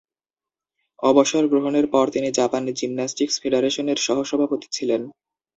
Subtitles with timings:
[1.03, 5.01] অবসর গ্রহণের পর তিনি জাপানি জিমন্যাস্টিকস ফেডারেশনের সহ-সভাপতি ছিলেন।